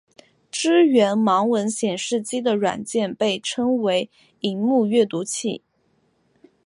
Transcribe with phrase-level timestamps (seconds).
[0.49, 5.61] 支援盲文显示机的软件被称为萤幕阅读器。